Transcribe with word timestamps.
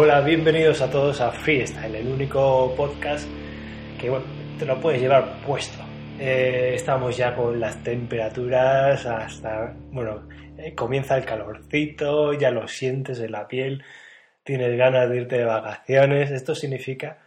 Hola, 0.00 0.20
bienvenidos 0.20 0.80
a 0.80 0.88
todos 0.88 1.20
a 1.20 1.32
Freestyle, 1.32 1.96
el 1.96 2.06
único 2.06 2.72
podcast 2.76 3.28
que 4.00 4.08
bueno, 4.08 4.26
te 4.56 4.64
lo 4.64 4.80
puedes 4.80 5.00
llevar 5.00 5.42
puesto. 5.44 5.76
Eh, 6.20 6.74
estamos 6.76 7.16
ya 7.16 7.34
con 7.34 7.58
las 7.58 7.82
temperaturas 7.82 9.04
hasta, 9.06 9.74
bueno, 9.90 10.28
eh, 10.56 10.72
comienza 10.76 11.16
el 11.16 11.24
calorcito, 11.24 12.32
ya 12.32 12.52
lo 12.52 12.68
sientes 12.68 13.18
en 13.18 13.32
la 13.32 13.48
piel, 13.48 13.82
tienes 14.44 14.78
ganas 14.78 15.10
de 15.10 15.16
irte 15.16 15.38
de 15.38 15.44
vacaciones. 15.44 16.30
Esto 16.30 16.54
significa 16.54 17.18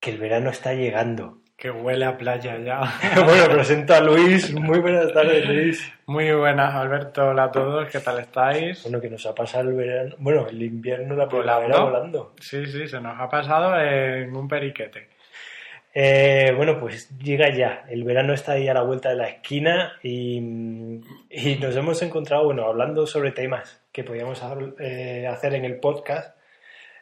que 0.00 0.10
el 0.10 0.18
verano 0.18 0.50
está 0.50 0.74
llegando. 0.74 1.43
Que 1.56 1.70
huele 1.70 2.04
a 2.04 2.18
playa 2.18 2.58
ya. 2.58 2.80
bueno, 3.24 3.46
presento 3.48 3.94
a 3.94 4.00
Luis. 4.00 4.52
Muy 4.52 4.80
buenas 4.80 5.12
tardes, 5.12 5.46
Luis. 5.46 5.92
Muy 6.06 6.32
buenas, 6.32 6.74
Alberto. 6.74 7.28
Hola 7.28 7.44
a 7.44 7.52
todos. 7.52 7.88
¿Qué 7.90 8.00
tal 8.00 8.18
estáis? 8.18 8.82
Bueno, 8.82 9.00
que 9.00 9.08
nos 9.08 9.24
ha 9.24 9.34
pasado 9.34 9.70
el 9.70 9.76
verano. 9.76 10.16
Bueno, 10.18 10.46
el 10.48 10.62
invierno, 10.62 11.14
la 11.14 11.28
primavera 11.28 11.80
volando. 11.80 12.34
Sí, 12.40 12.66
sí, 12.66 12.88
se 12.88 13.00
nos 13.00 13.18
ha 13.18 13.28
pasado 13.28 13.80
en 13.80 14.34
un 14.34 14.48
periquete. 14.48 15.08
Eh, 15.96 16.52
bueno, 16.56 16.80
pues 16.80 17.16
llega 17.18 17.50
ya. 17.50 17.84
El 17.88 18.02
verano 18.02 18.34
está 18.34 18.52
ahí 18.52 18.66
a 18.66 18.74
la 18.74 18.82
vuelta 18.82 19.10
de 19.10 19.16
la 19.16 19.28
esquina 19.28 19.92
y, 20.02 20.40
nos 20.40 21.76
hemos 21.76 22.02
encontrado, 22.02 22.46
bueno, 22.46 22.66
hablando 22.66 23.06
sobre 23.06 23.30
temas 23.30 23.80
que 23.92 24.02
podíamos 24.02 24.42
eh, 24.80 25.26
hacer 25.28 25.54
en 25.54 25.64
el 25.64 25.78
podcast. 25.78 26.36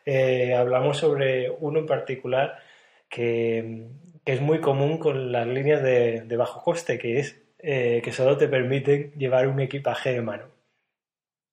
Eh, 0.04 0.54
hablamos 0.54 0.98
sobre 0.98 1.48
uno 1.48 1.78
en 1.78 1.86
particular 1.86 2.58
que, 3.08 3.86
que 4.11 4.11
es 4.24 4.40
muy 4.40 4.60
común 4.60 4.98
con 4.98 5.32
las 5.32 5.46
líneas 5.46 5.82
de, 5.82 6.36
bajo 6.36 6.62
coste, 6.62 6.98
que 6.98 7.18
es 7.18 7.40
eh, 7.58 8.00
que 8.04 8.12
solo 8.12 8.36
te 8.36 8.48
permiten 8.48 9.12
llevar 9.16 9.48
un 9.48 9.60
equipaje 9.60 10.12
de 10.12 10.22
mano. 10.22 10.44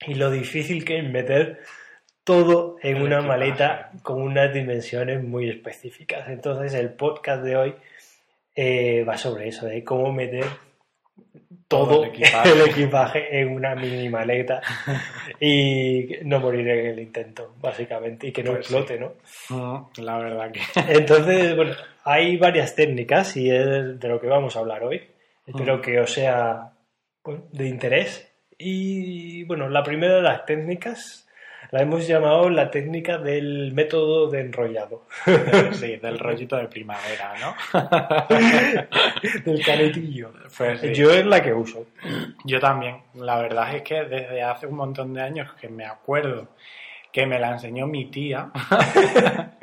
Y 0.06 0.16
lo 0.16 0.32
difícil 0.32 0.86
que 0.86 1.00
es 1.00 1.10
meter 1.10 1.60
todo 2.24 2.78
en 2.82 3.02
una 3.02 3.22
maleta 3.22 3.92
con 4.04 4.22
unas 4.22 4.54
dimensiones 4.54 5.24
muy 5.24 5.50
específicas. 5.50 6.30
Entonces 6.30 6.74
el 6.74 6.94
podcast 6.94 7.44
de 7.44 7.58
hoy 7.58 7.76
eh, 8.56 9.04
va 9.04 9.18
sobre 9.18 9.48
eso, 9.48 9.66
de 9.66 9.84
cómo 9.84 10.14
meter 10.14 10.46
todo, 11.70 12.04
el, 12.04 12.10
equipaje. 12.66 13.42
en 13.42 13.50
una 13.50 13.76
mini 13.76 14.10
maleta 14.10 14.60
y 15.40 16.10
no 16.24 16.40
morir 16.40 16.68
en 16.68 16.88
el 16.88 17.00
intento, 17.00 17.54
básicamente, 17.62 18.28
y 18.28 18.32
que 18.32 18.44
no 18.44 18.54
pues 18.54 18.62
explote, 18.62 19.00
¿no? 19.00 19.92
La 19.98 20.18
verdad 20.18 20.52
que. 20.52 20.62
Entonces, 20.90 21.56
bueno, 21.56 21.76
hay 22.04 22.38
varias 22.38 22.76
técnicas 22.76 23.38
y 23.38 23.52
es 23.52 24.00
de 24.00 24.08
lo 24.08 24.20
que 24.20 24.26
vamos 24.26 24.56
a 24.56 24.60
hablar 24.60 24.84
hoy. 24.84 25.00
Espero 25.46 25.80
que 25.80 26.00
os 26.00 26.12
sea 26.12 26.74
de 27.52 27.68
interés. 27.68 28.34
Y 28.58 29.44
bueno, 29.44 29.70
la 29.70 29.84
primera 29.84 30.16
de 30.16 30.22
las 30.24 30.46
técnicas 30.46 31.29
la 31.72 31.82
hemos 31.82 32.08
llamado 32.08 32.50
la 32.50 32.72
técnica 32.72 33.18
del 33.18 33.72
método 33.74 34.30
de 34.30 34.42
enrollado. 34.42 35.04
Sí, 35.74 35.98
del 35.98 36.20
rollito 36.20 36.58
de 36.58 36.68
primavera, 36.68 37.34
¿no? 37.40 37.80
del 39.46 39.64
canetillo. 39.64 40.34
Pues 40.58 40.82
Yo 40.98 41.12
es 41.12 41.26
la 41.26 41.42
que 41.42 41.54
uso. 41.54 41.88
Yo 42.44 42.60
también. 42.60 42.98
La 43.16 43.40
verdad 43.40 43.76
es 43.76 43.84
que 43.84 44.04
desde 44.04 44.42
hace 44.42 44.68
un 44.68 44.76
montón 44.76 45.14
de 45.14 45.22
años 45.22 45.54
que 45.60 45.70
me 45.70 45.86
acuerdo 45.86 46.50
que 47.12 47.26
me 47.26 47.40
la 47.40 47.52
enseñó 47.52 47.88
mi 47.88 48.06
tía. 48.06 48.52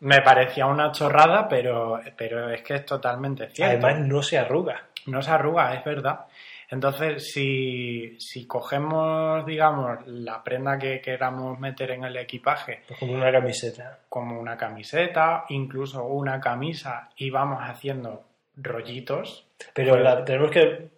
me 0.00 0.20
parecía 0.22 0.66
una 0.66 0.92
chorrada, 0.92 1.48
pero, 1.48 2.00
pero 2.16 2.50
es 2.50 2.62
que 2.62 2.74
es 2.74 2.86
totalmente 2.86 3.48
cierto. 3.50 3.86
Además, 3.86 4.06
no 4.06 4.22
se 4.22 4.38
arruga. 4.38 4.84
No 5.06 5.22
se 5.22 5.30
arruga, 5.30 5.74
es 5.74 5.84
verdad. 5.84 6.20
Entonces, 6.70 7.32
si, 7.32 8.18
si 8.18 8.46
cogemos, 8.46 9.44
digamos, 9.46 10.06
la 10.06 10.42
prenda 10.42 10.78
que 10.78 11.00
queramos 11.00 11.58
meter 11.58 11.92
en 11.92 12.04
el 12.04 12.16
equipaje. 12.16 12.82
Pues 12.88 12.98
como 13.00 13.14
una 13.14 13.30
camiseta. 13.30 13.98
Como 14.08 14.40
una 14.40 14.56
camiseta, 14.56 15.44
incluso 15.48 16.04
una 16.04 16.40
camisa, 16.40 17.10
y 17.16 17.30
vamos 17.30 17.60
haciendo 17.62 18.24
rollitos. 18.56 19.46
Pero 19.72 19.92
pues 19.92 20.02
la, 20.02 20.24
tenemos 20.24 20.50
que 20.50 20.88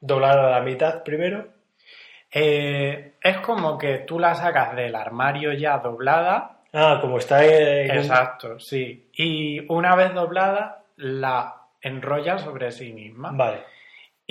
doblar 0.00 0.38
a 0.38 0.50
la 0.50 0.60
mitad 0.60 1.02
primero. 1.02 1.48
Eh, 2.32 3.14
es 3.20 3.38
como 3.38 3.76
que 3.76 3.98
tú 3.98 4.18
la 4.18 4.34
sacas 4.34 4.74
del 4.76 4.94
armario 4.94 5.52
ya 5.52 5.78
doblada. 5.78 6.58
Ah, 6.72 6.98
como 7.00 7.18
está 7.18 7.44
en... 7.44 7.90
Exacto, 7.90 8.60
sí. 8.60 9.10
Y 9.14 9.60
una 9.72 9.96
vez 9.96 10.14
doblada, 10.14 10.84
la 10.96 11.56
enrollas 11.80 12.42
sobre 12.42 12.70
sí 12.70 12.92
misma. 12.92 13.32
Vale. 13.32 13.64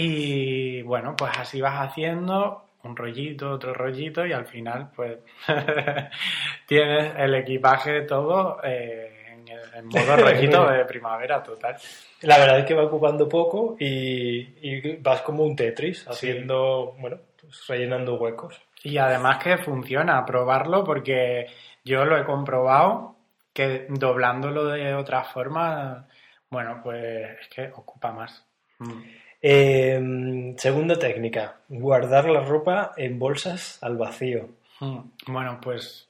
Y 0.01 0.81
bueno, 0.83 1.13
pues 1.13 1.33
así 1.37 1.59
vas 1.59 1.89
haciendo 1.89 2.69
un 2.83 2.95
rollito, 2.95 3.51
otro 3.51 3.73
rollito 3.73 4.25
y 4.25 4.31
al 4.31 4.45
final 4.45 4.91
pues 4.95 5.17
tienes 6.65 7.13
el 7.17 7.35
equipaje 7.35 8.03
todo 8.03 8.61
eh, 8.63 9.35
en, 9.75 9.85
modo 9.87 10.15
rollito 10.15 10.65
de 10.71 10.85
primavera 10.85 11.43
total. 11.43 11.75
La 12.21 12.37
verdad 12.37 12.59
es 12.59 12.65
que 12.65 12.75
va 12.75 12.85
ocupando 12.85 13.27
poco 13.27 13.75
y, 13.77 14.97
vas 14.99 15.19
como 15.19 15.43
un 15.43 15.53
Tetris 15.53 16.07
haciendo, 16.07 16.95
bueno, 16.97 17.17
pues 17.37 17.67
rellenando 17.67 18.15
huecos. 18.15 18.57
Y 18.81 18.97
además 18.97 19.43
que 19.43 19.57
funciona, 19.57 20.25
probarlo 20.25 20.85
porque 20.85 21.47
yo 21.83 22.05
lo 22.05 22.17
he 22.17 22.23
comprobado 22.23 23.17
que 23.51 23.87
doblándolo 23.89 24.67
de 24.67 24.95
otra 24.95 25.25
forma, 25.25 26.07
bueno, 26.49 26.79
pues 26.81 27.37
es 27.41 27.49
que 27.49 27.69
ocupa 27.75 28.13
más. 28.13 28.48
Mm. 28.79 29.19
Em, 29.41 30.57
segunda 30.57 30.99
técnica, 30.99 31.55
guardar 31.69 32.29
la 32.29 32.41
ropa 32.41 32.91
en 32.97 33.17
bolsas 33.19 33.81
al 33.81 33.95
vacío. 33.95 34.49
Hmm. 34.79 34.99
Bueno, 35.27 35.59
pues 35.61 36.09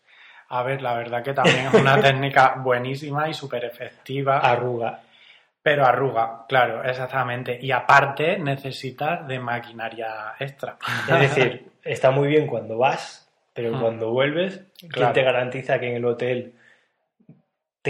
a 0.50 0.64
ver, 0.64 0.82
la 0.82 0.96
verdad 0.96 1.24
que 1.24 1.34
también 1.34 1.68
es 1.68 1.74
una 1.76 2.00
técnica 2.02 2.56
buenísima 2.64 3.30
y 3.30 3.34
súper 3.34 3.66
efectiva. 3.66 4.40
Arruga. 4.40 5.02
Pero 5.62 5.86
arruga, 5.86 6.46
claro, 6.48 6.84
exactamente. 6.84 7.60
Y 7.62 7.72
aparte 7.72 8.40
necesitas 8.40 9.28
de 9.28 9.40
maquinaria 9.40 10.34
extra. 10.40 10.78
Es 11.08 11.36
decir, 11.36 11.72
está 11.84 12.10
muy 12.10 12.30
bien 12.30 12.48
cuando 12.48 12.78
vas, 12.78 13.30
pero 13.54 13.76
hmm. 13.76 13.82
cuando 13.82 14.10
vuelves, 14.10 14.64
¿quién 14.90 15.14
te 15.14 15.22
garantiza 15.22 15.80
que 15.80 15.90
en 15.90 15.98
el 15.98 16.06
hotel 16.06 16.54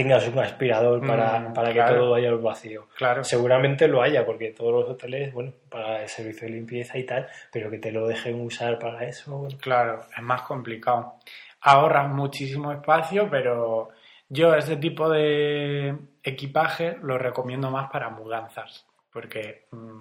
tengas 0.02 0.26
un 0.28 0.38
aspirador 0.38 1.06
para, 1.06 1.40
mm, 1.40 1.52
para 1.52 1.72
que 1.74 1.82
todo 1.82 2.12
vaya 2.12 2.30
al 2.30 2.38
vacío. 2.38 2.88
Claro. 2.96 3.22
Seguramente 3.22 3.86
lo 3.86 4.02
haya, 4.02 4.24
porque 4.24 4.50
todos 4.50 4.72
los 4.72 4.88
hoteles, 4.88 5.32
bueno, 5.32 5.52
para 5.68 6.02
el 6.02 6.08
servicio 6.08 6.48
de 6.48 6.54
limpieza 6.54 6.96
y 6.96 7.04
tal, 7.04 7.28
pero 7.52 7.70
que 7.70 7.78
te 7.78 7.92
lo 7.92 8.06
dejen 8.06 8.40
usar 8.40 8.78
para 8.78 9.04
eso. 9.04 9.46
Claro, 9.60 10.00
es 10.16 10.22
más 10.22 10.42
complicado. 10.42 11.16
Ahorras 11.60 12.08
muchísimo 12.08 12.72
espacio, 12.72 13.28
pero 13.30 13.90
yo 14.30 14.54
ese 14.54 14.76
tipo 14.76 15.10
de 15.10 15.94
equipaje 16.22 16.96
lo 17.02 17.18
recomiendo 17.18 17.70
más 17.70 17.90
para 17.90 18.08
mudanzas, 18.08 18.86
porque 19.12 19.66
mm, 19.70 20.00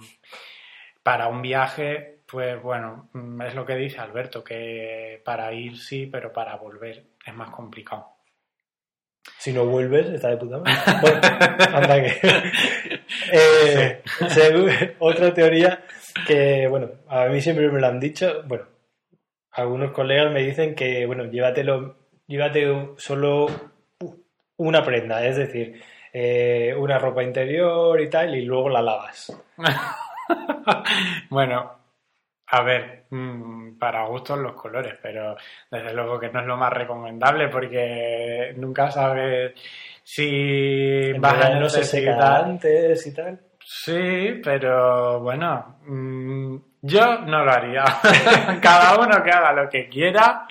para 1.04 1.28
un 1.28 1.42
viaje, 1.42 2.20
pues 2.26 2.62
bueno, 2.62 3.10
mm, 3.12 3.42
es 3.42 3.54
lo 3.54 3.66
que 3.66 3.76
dice 3.76 4.00
Alberto, 4.00 4.46
que 4.46 5.22
para 5.26 5.52
ir 5.52 5.78
sí, 5.78 6.06
pero 6.06 6.32
para 6.32 6.56
volver 6.56 7.04
es 7.26 7.34
más 7.34 7.50
complicado. 7.50 8.19
Si 9.50 9.56
no 9.56 9.66
vuelves, 9.66 10.06
está 10.10 10.30
de 10.30 10.38
puta 10.38 10.60
madre. 10.60 10.74
Bueno, 11.02 11.20
anda 11.76 12.04
que. 12.04 12.20
Eh, 13.32 14.02
otra 15.00 15.34
teoría 15.34 15.84
que, 16.28 16.68
bueno, 16.68 16.90
a 17.08 17.26
mí 17.26 17.42
siempre 17.42 17.68
me 17.70 17.80
lo 17.80 17.88
han 17.88 18.00
dicho. 18.00 18.44
Bueno, 18.46 18.66
algunos 19.52 19.92
colegas 19.92 20.32
me 20.32 20.44
dicen 20.44 20.76
que, 20.76 21.06
bueno, 21.08 21.26
llévatelo, 21.26 21.96
llévate 22.28 22.92
solo 22.98 23.48
una 24.58 24.84
prenda, 24.84 25.26
es 25.26 25.38
decir, 25.38 25.82
eh, 26.14 26.76
una 26.78 27.00
ropa 27.00 27.24
interior 27.24 28.00
y 28.00 28.10
tal, 28.10 28.36
y 28.36 28.46
luego 28.46 28.70
la 28.70 28.84
lavas. 28.84 29.36
bueno, 31.30 31.79
a 32.52 32.64
ver, 32.64 33.06
mm, 33.10 33.78
para 33.78 34.06
gustos 34.08 34.40
los 34.40 34.54
colores, 34.54 34.96
pero 35.02 35.36
desde 35.70 35.94
luego 35.94 36.20
que 36.20 36.30
no 36.30 36.42
es 36.42 36.48
lo 36.48 36.58
más 36.58 36.74
recomendable 36.74 37.48
porque 37.48 38.54
nunca 38.58 38.90
sabes 38.90 39.54
si 40.04 41.14
vas 41.14 41.46
a 41.46 41.60
necesitar 41.60 42.44
antes 42.44 43.06
y 43.06 43.14
tal. 43.14 43.40
Sí, 43.64 44.42
pero 44.44 45.20
bueno, 45.20 45.80
mm, 45.86 46.58
yo 46.82 47.20
no 47.20 47.46
lo 47.46 47.52
haría. 47.52 47.84
Cada 48.62 48.98
uno 48.98 49.22
que 49.24 49.30
haga 49.30 49.54
lo 49.54 49.70
que 49.70 49.88
quiera. 49.88 50.48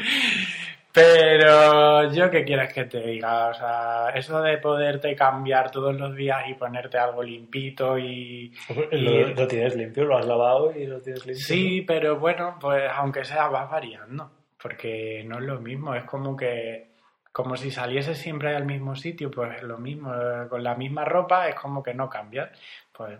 Pero 0.98 2.12
yo 2.12 2.30
qué 2.30 2.44
quieres 2.44 2.72
que 2.72 2.84
te 2.84 3.00
diga, 3.00 3.48
o 3.48 3.54
sea, 3.54 4.10
eso 4.14 4.42
de 4.42 4.58
poderte 4.58 5.14
cambiar 5.14 5.70
todos 5.70 5.94
los 5.94 6.14
días 6.16 6.48
y 6.48 6.54
ponerte 6.54 6.98
algo 6.98 7.22
limpito 7.22 7.96
y... 7.98 8.52
Lo, 8.90 9.46
tienes 9.46 9.76
limpio, 9.76 10.04
lo 10.04 10.18
has 10.18 10.26
lavado 10.26 10.72
y 10.74 10.86
lo 10.86 11.00
tienes 11.00 11.24
limpio. 11.24 11.44
Sí, 11.44 11.82
pero 11.82 12.18
bueno, 12.18 12.56
pues 12.60 12.90
aunque 12.92 13.24
sea 13.24 13.48
vas 13.48 13.70
variando, 13.70 14.30
porque 14.60 15.22
no 15.24 15.38
es 15.38 15.44
lo 15.44 15.60
mismo, 15.60 15.94
es 15.94 16.04
como 16.04 16.36
que, 16.36 16.88
como 17.32 17.56
si 17.56 17.70
saliese 17.70 18.14
siempre 18.14 18.56
al 18.56 18.66
mismo 18.66 18.96
sitio, 18.96 19.30
pues 19.30 19.62
lo 19.62 19.78
mismo, 19.78 20.12
con 20.48 20.64
la 20.64 20.74
misma 20.74 21.04
ropa 21.04 21.48
es 21.48 21.54
como 21.54 21.82
que 21.82 21.94
no 21.94 22.08
cambias, 22.08 22.50
pues 22.92 23.18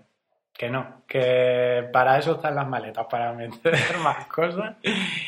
que 0.53 0.69
no, 0.69 1.03
que 1.07 1.89
para 1.93 2.19
eso 2.19 2.33
están 2.33 2.57
las 2.57 2.67
maletas, 2.67 3.07
para 3.09 3.33
meter 3.35 3.77
más 4.03 4.27
cosas 4.27 4.77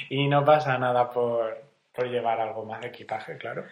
y 0.08 0.26
no 0.26 0.44
pasa 0.44 0.76
nada 0.76 1.08
por 1.08 1.69
por 1.92 2.08
llevar 2.08 2.40
algo 2.40 2.64
más 2.64 2.80
de 2.80 2.88
equipaje, 2.88 3.36
claro. 3.36 3.64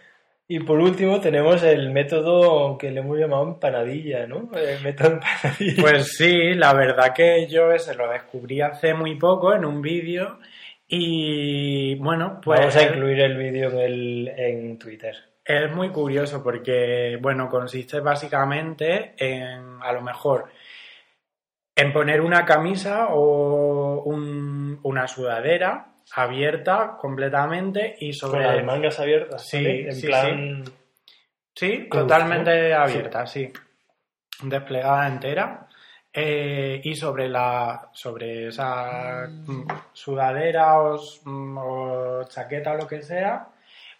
Y 0.51 0.61
por 0.61 0.79
último 0.81 1.21
tenemos 1.21 1.63
el 1.63 1.91
método 1.91 2.79
que 2.79 2.91
le 2.91 3.01
hemos 3.01 3.19
llamado 3.19 3.43
empanadilla, 3.45 4.27
¿no? 4.27 4.49
El 4.57 4.83
método 4.83 5.13
empanadilla. 5.13 5.83
Pues 5.83 6.17
sí, 6.17 6.55
la 6.55 6.73
verdad 6.73 7.13
que 7.15 7.47
yo 7.49 7.71
ese 7.71 7.95
lo 7.95 8.11
descubrí 8.11 8.61
hace 8.63 8.95
muy 8.95 9.17
poco 9.17 9.53
en 9.55 9.65
un 9.67 9.83
vídeo 9.83 10.39
y 10.87 11.97
bueno, 11.97 12.41
pues... 12.43 12.61
Vamos 12.61 12.77
a 12.77 12.83
incluir 12.85 13.21
el 13.21 13.37
vídeo 13.37 13.71
en, 13.73 13.79
el, 13.79 14.29
en 14.37 14.79
Twitter. 14.79 15.15
Es 15.45 15.71
muy 15.75 15.91
curioso 15.91 16.43
porque, 16.43 17.19
bueno, 17.21 17.49
consiste 17.51 18.01
básicamente 18.01 19.15
en, 19.19 19.79
a 19.83 19.93
lo 19.93 20.01
mejor, 20.01 20.47
en 21.77 21.93
poner 21.93 22.21
una 22.23 22.45
camisa 22.45 23.09
o 23.11 24.03
un- 24.03 24.81
una 24.83 25.07
sudadera 25.07 25.93
abierta 26.15 26.97
completamente 26.99 27.97
y 28.01 28.13
sobre... 28.13 28.45
Con 28.45 28.57
las 28.57 28.65
mangas 28.65 29.01
abiertas. 29.01 29.47
Sí, 29.47 29.57
¿vale? 29.57 29.89
En 29.89 29.95
sí, 29.95 30.07
plan... 30.07 30.65
Sí, 31.55 31.89
Cruz, 31.89 32.03
totalmente 32.03 32.71
¿no? 32.71 32.77
abierta, 32.79 33.27
sí. 33.27 33.53
Desplegada 34.43 35.09
entera. 35.09 35.69
Eh, 36.13 36.81
y 36.83 36.95
sobre 36.95 37.29
la 37.29 37.91
sobre 37.93 38.49
esa 38.49 39.29
mm, 39.29 39.67
sudadera 39.93 40.81
o, 40.81 40.99
mm, 41.25 41.59
o 41.59 42.25
chaqueta 42.25 42.73
o 42.73 42.77
lo 42.77 42.87
que 42.87 43.03
sea, 43.03 43.49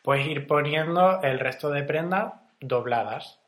puedes 0.03 0.27
ir 0.27 0.47
poniendo 0.47 1.21
el 1.23 1.39
resto 1.39 1.71
de 1.71 1.83
prendas 1.83 2.33
dobladas. 2.61 3.39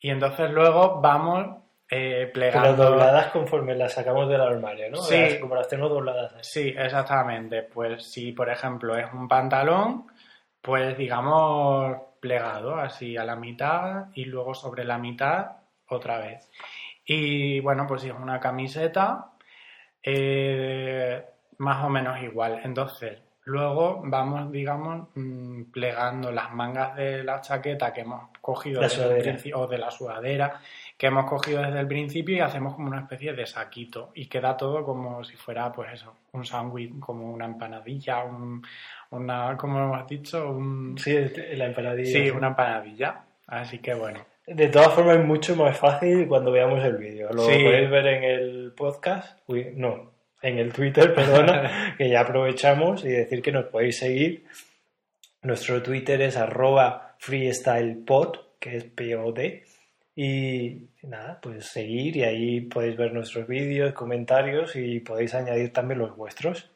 Y 0.00 0.10
entonces 0.10 0.50
luego 0.50 1.00
vamos 1.00 1.56
eh, 1.90 2.30
Pero 2.32 2.52
plegando. 2.52 2.84
dobladas 2.90 3.26
conforme 3.32 3.74
las 3.74 3.92
sacamos 3.94 4.28
del 4.28 4.40
armario, 4.40 4.90
¿no? 4.90 4.98
Sí. 4.98 5.16
Las- 5.20 5.34
como 5.36 5.54
las 5.56 5.68
tenemos 5.68 5.90
dobladas. 5.90 6.32
así. 6.34 6.62
Sí, 6.62 6.74
exactamente. 6.78 7.62
Pues 7.64 8.04
si, 8.04 8.32
por 8.32 8.48
ejemplo, 8.48 8.96
es 8.96 9.06
un 9.12 9.26
pantalón, 9.26 10.06
pues 10.62 10.96
digamos 10.96 11.96
plegado 12.20 12.76
así 12.76 13.16
a 13.16 13.24
la 13.24 13.34
mitad 13.34 14.06
y 14.14 14.26
luego 14.26 14.54
sobre 14.54 14.84
la 14.84 14.98
mitad 14.98 15.52
otra 15.88 16.18
vez. 16.18 16.48
Y 17.04 17.58
bueno, 17.60 17.86
pues 17.88 18.02
si 18.02 18.08
es 18.08 18.14
una 18.14 18.38
camiseta, 18.38 19.32
eh, 20.02 21.24
más 21.58 21.84
o 21.84 21.88
menos 21.88 22.20
igual. 22.22 22.60
Entonces, 22.64 23.18
luego 23.44 24.00
vamos, 24.04 24.50
digamos, 24.52 25.08
mm, 25.14 25.64
plegando 25.72 26.30
las 26.30 26.52
mangas 26.52 26.94
de 26.96 27.24
la 27.24 27.40
chaqueta 27.40 27.92
que 27.92 28.02
hemos 28.02 28.28
cogido 28.40 28.80
La 28.80 28.86
desde 28.88 29.02
el 29.02 29.06
sudadera. 29.08 29.22
principio, 29.30 29.60
o 29.60 29.66
de 29.66 29.78
la 29.78 29.90
sudadera 29.90 30.60
que 31.00 31.06
hemos 31.06 31.24
cogido 31.24 31.62
desde 31.62 31.80
el 31.80 31.88
principio 31.88 32.36
y 32.36 32.40
hacemos 32.40 32.74
como 32.74 32.88
una 32.88 33.00
especie 33.00 33.32
de 33.32 33.46
saquito 33.46 34.10
y 34.14 34.26
queda 34.26 34.54
todo 34.54 34.84
como 34.84 35.24
si 35.24 35.34
fuera, 35.34 35.72
pues 35.72 35.94
eso, 35.94 36.14
un 36.32 36.44
sándwich, 36.44 36.98
como 37.00 37.32
una 37.32 37.46
empanadilla, 37.46 38.22
un, 38.22 38.62
una, 39.08 39.56
como 39.56 39.78
hemos 39.78 40.06
dicho, 40.06 40.50
un, 40.50 40.98
Sí, 40.98 41.16
la 41.54 41.64
empanadilla. 41.64 42.12
sí, 42.12 42.24
sí. 42.24 42.30
una 42.30 42.48
empanadilla. 42.48 43.22
Así 43.46 43.78
que 43.78 43.94
bueno, 43.94 44.20
De 44.46 44.68
todas 44.68 44.92
formas 44.92 45.16
es 45.20 45.24
mucho 45.24 45.56
más 45.56 45.78
fácil 45.78 46.28
cuando 46.28 46.52
veamos 46.52 46.84
el 46.84 46.98
vídeo. 46.98 47.30
Lo 47.32 47.44
Sí. 47.46 47.64
podéis 47.64 47.88
ver 47.90 48.06
en 48.06 48.24
el 48.24 48.72
podcast, 48.76 49.38
uy, 49.46 49.68
no, 49.74 50.10
en 50.42 50.58
el 50.58 50.70
Twitter, 50.70 51.14
perdona, 51.14 51.94
que 51.96 52.10
ya 52.10 52.20
aprovechamos 52.20 53.06
y 53.06 53.08
decir 53.08 53.40
que 53.40 53.52
nos 53.52 53.64
podéis 53.64 53.98
seguir. 53.98 54.44
Nuestro 55.42 55.82
Twitter 55.82 56.20
es 56.20 56.36
arroba 56.36 57.14
freestylepod, 57.20 58.36
que 58.58 58.76
es 58.76 58.84
P-O-D. 58.84 59.64
Y 60.22 60.90
nada, 61.06 61.38
pues 61.40 61.64
seguir 61.64 62.14
y 62.18 62.24
ahí 62.24 62.60
podéis 62.60 62.94
ver 62.98 63.14
nuestros 63.14 63.46
vídeos, 63.48 63.94
comentarios 63.94 64.76
y 64.76 65.00
podéis 65.00 65.34
añadir 65.34 65.72
también 65.72 65.98
los 66.00 66.14
vuestros. 66.14 66.70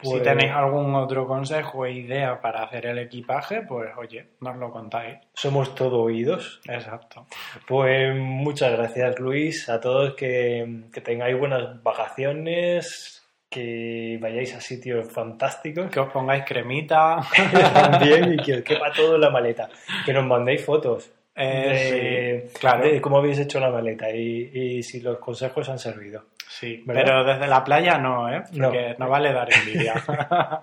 si 0.00 0.10
Pues- 0.10 0.22
tenéis 0.22 0.52
algún 0.52 0.94
otro 0.94 1.26
consejo 1.26 1.84
e 1.84 1.92
idea 1.92 2.40
para 2.40 2.62
hacer 2.62 2.86
el 2.86 2.98
equipaje, 2.98 3.62
pues 3.62 3.90
oye, 3.98 4.28
nos 4.40 4.56
lo 4.56 4.70
contáis. 4.70 5.18
Somos 5.34 5.74
todo 5.74 6.02
oídos. 6.02 6.60
Exacto. 6.68 7.26
Pues 7.66 8.14
muchas 8.16 8.72
gracias 8.72 9.18
Luis, 9.18 9.68
a 9.68 9.78
todos 9.80 10.14
que, 10.14 10.84
que 10.92 11.00
tengáis 11.00 11.36
buenas 11.38 11.82
vacaciones, 11.82 13.28
que 13.50 14.18
vayáis 14.22 14.54
a 14.54 14.60
sitios 14.60 15.10
fantásticos 15.10 15.90
Que 15.90 16.00
os 16.00 16.12
pongáis 16.12 16.44
cremita. 16.46 17.18
también 17.74 18.34
y 18.34 18.36
que 18.38 18.54
os 18.58 18.62
quepa 18.62 18.92
todo 18.92 19.16
en 19.16 19.20
la 19.22 19.30
maleta. 19.30 19.68
Que 20.06 20.12
nos 20.12 20.24
mandéis 20.24 20.64
fotos 20.64 21.10
Eh, 21.38 22.44
de, 22.46 22.50
claro. 22.58 22.84
de 22.88 23.00
cómo 23.00 23.18
habéis 23.18 23.38
hecho 23.38 23.60
la 23.60 23.70
maleta 23.70 24.10
y, 24.10 24.50
y 24.52 24.82
si 24.82 25.00
los 25.00 25.18
consejos 25.18 25.68
han 25.68 25.78
servido. 25.78 26.24
Sí, 26.48 26.82
¿Verdad? 26.86 27.02
pero 27.04 27.24
desde 27.24 27.46
la 27.46 27.62
playa 27.62 27.98
no, 27.98 28.28
¿eh? 28.32 28.42
No. 28.52 28.68
Porque 28.70 28.96
no 28.98 29.08
vale 29.08 29.32
dar 29.32 29.48
envidia. 29.52 29.94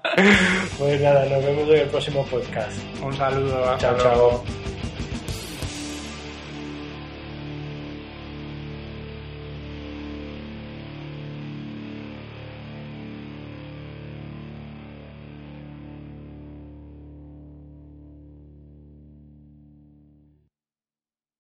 Pues 0.78 1.00
nada, 1.02 1.26
nos 1.26 1.46
vemos 1.46 1.70
en 1.70 1.76
el 1.82 1.88
próximo 1.90 2.26
podcast. 2.26 2.78
Un 3.02 3.14
saludo, 3.14 3.64
hasta 3.70 3.96
Chao, 3.96 3.98
luego. 3.98 4.44
chao. 4.46 4.65